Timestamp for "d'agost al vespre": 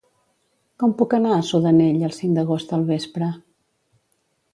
2.39-3.29